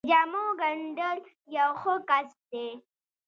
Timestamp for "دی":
2.51-2.67